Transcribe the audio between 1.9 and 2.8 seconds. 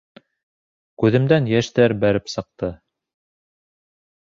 бәреп сыҡты.